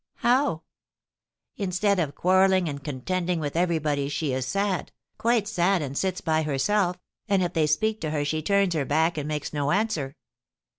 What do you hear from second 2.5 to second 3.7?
and contending with